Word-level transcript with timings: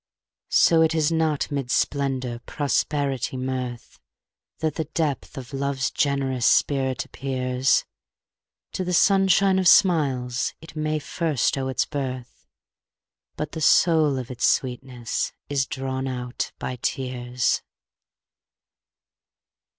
So 0.49 0.81
it 0.81 0.95
is 0.95 1.11
not 1.11 1.51
mid 1.51 1.69
splendor, 1.69 2.39
prosperity, 2.47 3.37
mirth, 3.37 3.99
That 4.57 4.73
the 4.73 4.85
depth 4.85 5.37
of 5.37 5.53
Love's 5.53 5.91
generous 5.91 6.47
spirit 6.47 7.05
appears; 7.05 7.85
To 8.71 8.83
the 8.83 8.93
sunshine 8.95 9.59
of 9.59 9.67
smiles 9.67 10.55
it 10.59 10.75
may 10.75 10.97
first 10.97 11.55
owe 11.55 11.67
its 11.67 11.85
birth, 11.85 12.47
But 13.35 13.51
the 13.51 13.61
soul 13.61 14.17
of 14.17 14.31
its 14.31 14.47
sweetness 14.47 15.33
is 15.49 15.67
drawn 15.67 16.07
out 16.07 16.51
by 16.57 16.77
tears. 16.81 17.61